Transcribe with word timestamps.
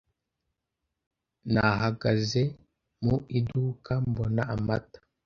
Nahagaze 1.53 2.41
mu 3.05 3.15
iduka 3.39 3.93
mbona 4.07 4.41
amata 4.55 4.99